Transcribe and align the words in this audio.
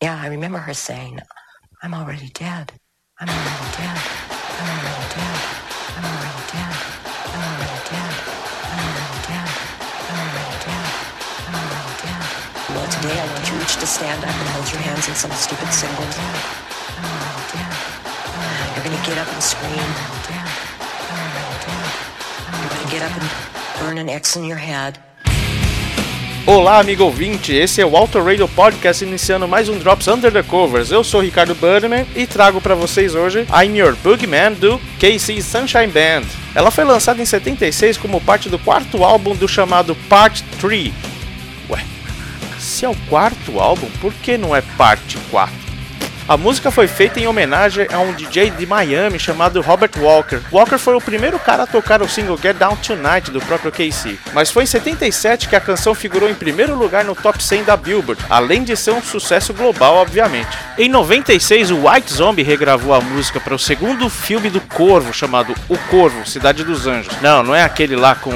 Yeah, 0.00 0.16
I 0.16 0.28
remember 0.28 0.56
her 0.56 0.72
saying, 0.72 1.20
I'm 1.82 1.92
already 1.92 2.30
dead. 2.32 2.72
I'm 3.20 3.28
already 3.28 3.68
dead. 3.76 4.00
I'm 4.32 4.64
already 4.80 5.12
dead. 5.12 5.36
I'm 5.92 6.04
already 6.08 6.40
dead. 6.48 6.72
I'm 7.36 7.44
already 7.44 7.84
dead. 7.84 8.16
I'm 8.64 8.80
already 8.80 9.20
dead. 9.28 9.52
I'm 10.08 10.24
already 10.24 10.56
dead. 10.64 10.88
I'm 11.44 11.52
already 11.52 12.00
dead. 12.00 12.24
Well, 12.72 12.88
today 12.96 13.12
I 13.20 13.28
want 13.28 13.44
you 13.44 13.60
each 13.60 13.76
to 13.76 13.84
stand 13.84 14.24
up 14.24 14.32
and 14.32 14.48
hold 14.56 14.72
your 14.72 14.80
hands 14.80 15.04
in 15.04 15.14
some 15.14 15.36
stupid 15.36 15.68
symbols. 15.68 16.16
I'm 16.16 17.04
already 17.04 17.44
dead. 17.60 17.76
You're 18.72 18.88
gonna 18.88 19.04
get 19.04 19.20
up 19.20 19.28
and 19.28 19.42
scream. 19.44 19.84
You're 22.56 22.72
gonna 22.72 22.88
get 22.88 23.04
up 23.04 23.12
and 23.20 23.28
burn 23.84 23.98
an 23.98 24.08
X 24.08 24.36
in 24.36 24.44
your 24.48 24.56
head. 24.56 24.96
Olá, 26.46 26.80
amigo 26.80 27.04
ouvinte, 27.04 27.52
esse 27.52 27.82
é 27.82 27.86
o 27.86 27.94
Auto 27.94 28.18
Radio 28.18 28.48
Podcast 28.48 29.04
iniciando 29.04 29.46
mais 29.46 29.68
um 29.68 29.78
Drops 29.78 30.08
Under 30.08 30.32
the 30.32 30.42
Covers. 30.42 30.90
Eu 30.90 31.04
sou 31.04 31.20
Ricardo 31.20 31.54
Birdman 31.54 32.06
e 32.16 32.26
trago 32.26 32.62
para 32.62 32.74
vocês 32.74 33.14
hoje 33.14 33.46
I'm 33.52 33.76
Your 33.76 33.94
Boogeyman 33.96 34.54
do 34.54 34.80
KC 34.98 35.42
Sunshine 35.42 35.88
Band. 35.88 36.26
Ela 36.54 36.70
foi 36.70 36.84
lançada 36.84 37.20
em 37.20 37.26
76 37.26 37.98
como 37.98 38.22
parte 38.22 38.48
do 38.48 38.58
quarto 38.58 39.04
álbum 39.04 39.36
do 39.36 39.46
chamado 39.46 39.94
Part 40.08 40.42
3. 40.58 40.90
Ué, 41.68 41.84
se 42.58 42.86
é 42.86 42.88
o 42.88 42.96
quarto 43.08 43.60
álbum, 43.60 43.88
por 44.00 44.12
que 44.14 44.38
não 44.38 44.56
é 44.56 44.62
parte 44.62 45.18
4? 45.30 45.59
A 46.30 46.36
música 46.36 46.70
foi 46.70 46.86
feita 46.86 47.18
em 47.18 47.26
homenagem 47.26 47.88
a 47.92 47.98
um 47.98 48.12
DJ 48.12 48.50
de 48.50 48.64
Miami 48.64 49.18
chamado 49.18 49.60
Robert 49.60 49.90
Walker. 49.98 50.40
Walker 50.52 50.78
foi 50.78 50.94
o 50.94 51.00
primeiro 51.00 51.40
cara 51.40 51.64
a 51.64 51.66
tocar 51.66 52.00
o 52.02 52.08
single 52.08 52.38
Get 52.40 52.56
Down 52.56 52.76
Tonight 52.76 53.32
do 53.32 53.40
próprio 53.40 53.72
KC, 53.72 54.16
mas 54.32 54.48
foi 54.48 54.62
em 54.62 54.66
77 54.66 55.48
que 55.48 55.56
a 55.56 55.60
canção 55.60 55.92
figurou 55.92 56.30
em 56.30 56.34
primeiro 56.36 56.76
lugar 56.76 57.04
no 57.04 57.16
top 57.16 57.42
100 57.42 57.64
da 57.64 57.76
Billboard, 57.76 58.24
além 58.30 58.62
de 58.62 58.76
ser 58.76 58.92
um 58.92 59.02
sucesso 59.02 59.52
global, 59.52 59.96
obviamente. 59.96 60.56
Em 60.78 60.88
96, 60.88 61.72
o 61.72 61.88
White 61.88 62.12
Zombie 62.12 62.44
regravou 62.44 62.94
a 62.94 63.00
música 63.00 63.40
para 63.40 63.56
o 63.56 63.58
segundo 63.58 64.08
filme 64.08 64.48
do 64.50 64.60
Corvo, 64.60 65.12
chamado 65.12 65.52
O 65.68 65.76
Corvo, 65.90 66.24
Cidade 66.24 66.62
dos 66.62 66.86
Anjos. 66.86 67.20
Não, 67.20 67.42
não 67.42 67.56
é 67.56 67.64
aquele 67.64 67.96
lá 67.96 68.14
com 68.14 68.30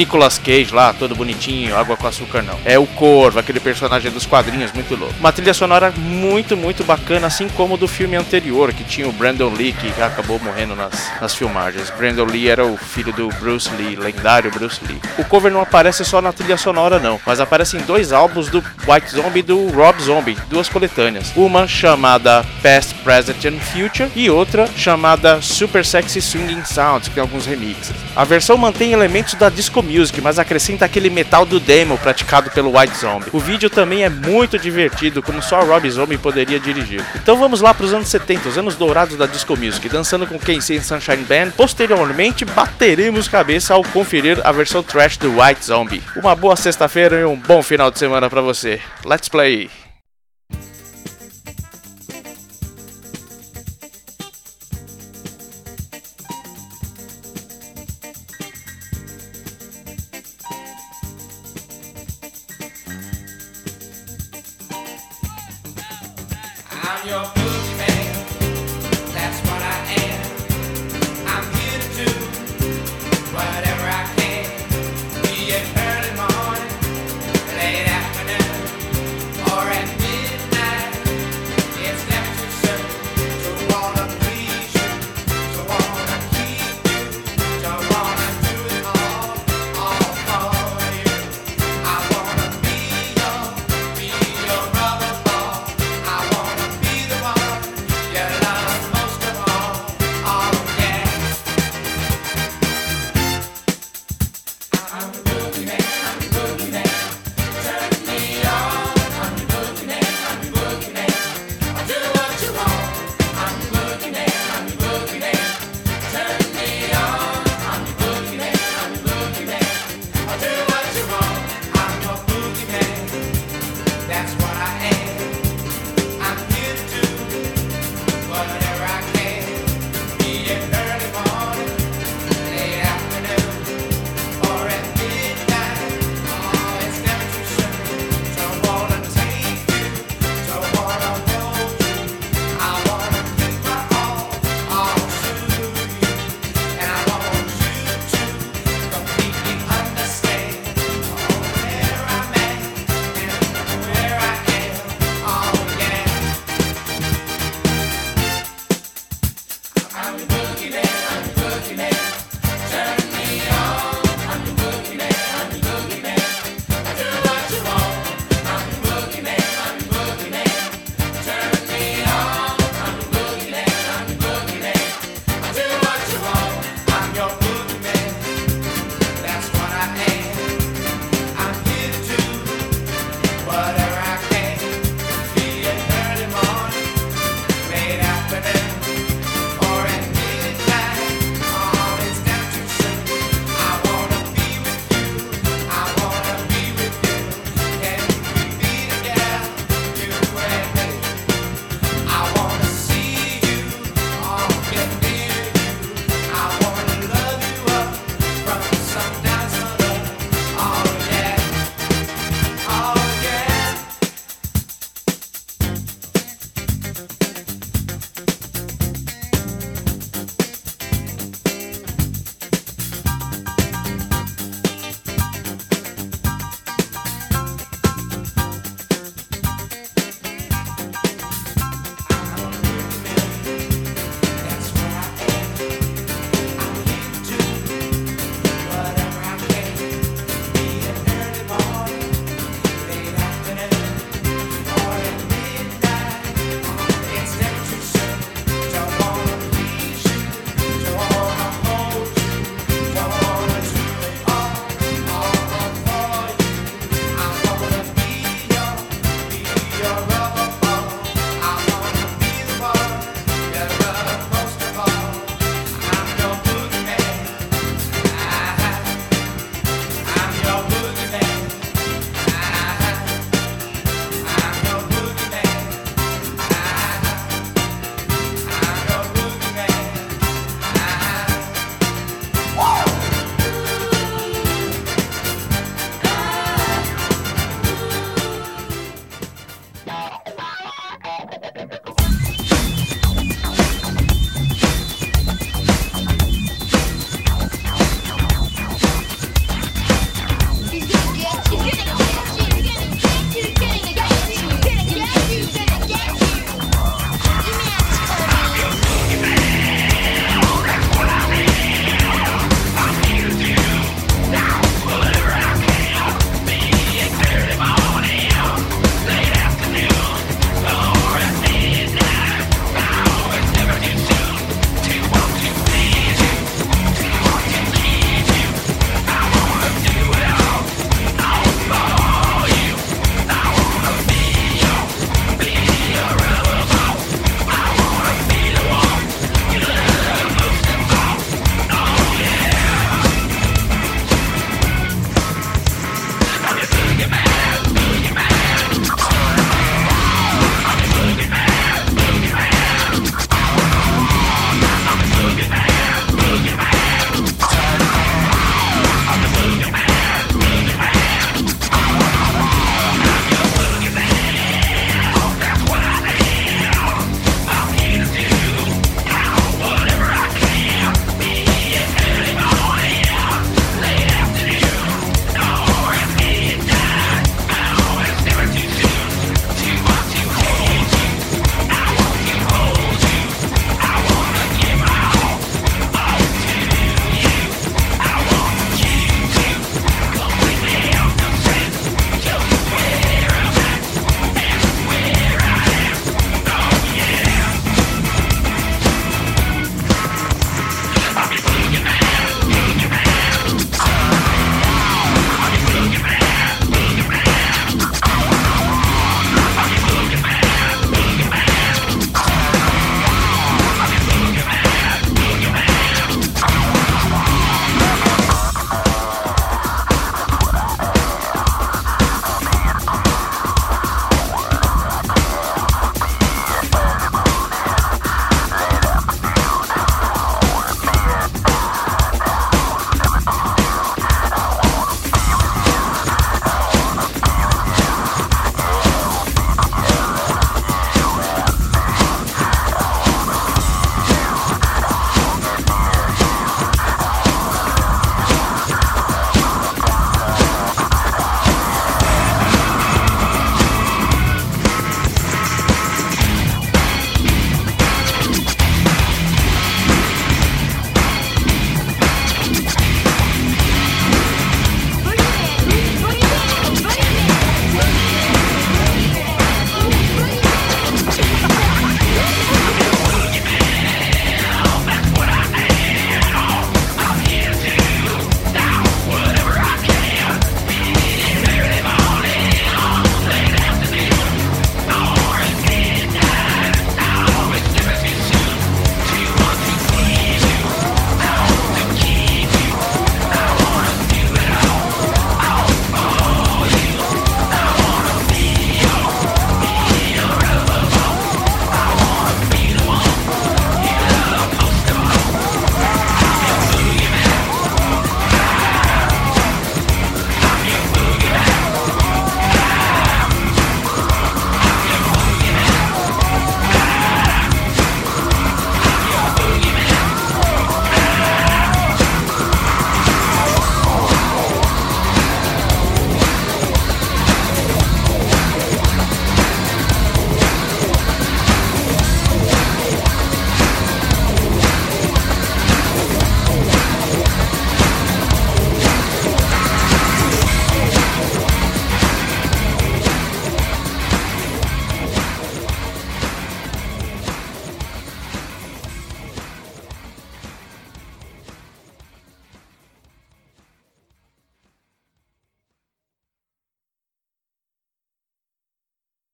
Nicolas 0.00 0.38
Cage 0.38 0.72
lá, 0.72 0.94
todo 0.94 1.14
bonitinho, 1.14 1.76
água 1.76 1.94
com 1.94 2.06
açúcar 2.06 2.40
não. 2.40 2.58
É 2.64 2.78
o 2.78 2.86
Corvo, 2.86 3.38
aquele 3.38 3.60
personagem 3.60 4.10
dos 4.10 4.24
quadrinhos, 4.24 4.72
muito 4.72 4.96
louco. 4.96 5.14
Uma 5.20 5.30
trilha 5.30 5.52
sonora 5.52 5.92
muito, 5.94 6.56
muito 6.56 6.82
bacana, 6.82 7.26
assim 7.26 7.50
como 7.50 7.76
do 7.76 7.86
filme 7.86 8.16
anterior, 8.16 8.72
que 8.72 8.82
tinha 8.82 9.06
o 9.06 9.12
Brandon 9.12 9.52
Lee, 9.52 9.74
que 9.74 9.88
acabou 10.00 10.38
morrendo 10.38 10.74
nas, 10.74 11.10
nas 11.20 11.34
filmagens. 11.34 11.90
Brandon 11.90 12.24
Lee 12.24 12.48
era 12.48 12.64
o 12.64 12.78
filho 12.78 13.12
do 13.12 13.28
Bruce 13.40 13.68
Lee, 13.76 13.94
lendário 13.94 14.50
Bruce 14.50 14.80
Lee. 14.88 14.98
O 15.18 15.24
cover 15.24 15.52
não 15.52 15.60
aparece 15.60 16.02
só 16.02 16.22
na 16.22 16.32
trilha 16.32 16.56
sonora 16.56 16.98
não, 16.98 17.20
mas 17.26 17.38
aparece 17.38 17.76
em 17.76 17.80
dois 17.80 18.10
álbuns 18.10 18.48
do 18.48 18.64
White 18.88 19.10
Zombie 19.10 19.40
e 19.40 19.42
do 19.42 19.68
Rob 19.68 20.00
Zombie, 20.00 20.38
duas 20.48 20.70
coletâneas. 20.70 21.30
Uma 21.36 21.68
chamada 21.68 22.42
Past, 22.62 22.94
Present 23.04 23.44
and 23.44 23.60
Future 23.60 24.10
e 24.16 24.30
outra 24.30 24.66
chamada 24.74 25.42
Super 25.42 25.84
Sexy 25.84 26.22
Swinging 26.22 26.64
Sounds, 26.64 27.08
que 27.08 27.16
tem 27.16 27.20
alguns 27.20 27.44
remixes. 27.44 27.94
A 28.16 28.24
versão 28.24 28.56
mantém 28.56 28.92
elementos 28.92 29.34
da 29.34 29.50
disco 29.50 29.82
music, 29.90 30.20
mas 30.20 30.38
acrescenta 30.38 30.84
aquele 30.84 31.10
metal 31.10 31.44
do 31.44 31.58
demo 31.58 31.98
praticado 31.98 32.50
pelo 32.50 32.78
White 32.78 32.96
Zombie. 32.96 33.30
O 33.32 33.38
vídeo 33.38 33.68
também 33.68 34.04
é 34.04 34.08
muito 34.08 34.58
divertido, 34.58 35.22
como 35.22 35.42
só 35.42 35.60
Rob 35.60 35.90
Zombie 35.90 36.18
poderia 36.18 36.60
dirigir. 36.60 37.04
Então 37.16 37.36
vamos 37.36 37.60
lá 37.60 37.74
para 37.74 37.86
os 37.86 37.92
anos 37.92 38.08
70, 38.08 38.48
os 38.48 38.58
anos 38.58 38.76
dourados 38.76 39.16
da 39.16 39.26
disco 39.26 39.56
music, 39.56 39.88
dançando 39.88 40.26
com 40.26 40.38
Casey 40.38 40.80
Sunshine 40.80 41.24
Band. 41.24 41.50
Posteriormente, 41.56 42.44
bateremos 42.44 43.28
cabeça 43.28 43.74
ao 43.74 43.82
conferir 43.82 44.40
a 44.44 44.52
versão 44.52 44.82
trash 44.82 45.16
do 45.16 45.40
White 45.40 45.64
Zombie. 45.64 46.02
Uma 46.16 46.34
boa 46.34 46.56
sexta-feira 46.56 47.20
e 47.20 47.24
um 47.24 47.36
bom 47.36 47.62
final 47.62 47.90
de 47.90 47.98
semana 47.98 48.30
para 48.30 48.40
você. 48.40 48.80
Let's 49.04 49.28
play! 49.28 49.89